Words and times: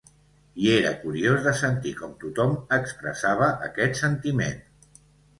I 0.61 0.69
era 0.75 0.91
curiós 1.01 1.35
de 1.47 1.51
sentir 1.59 1.91
com 1.99 2.15
tothom 2.23 2.55
expressava 2.77 3.49
aquest 3.67 3.99
sentiment 4.01 4.57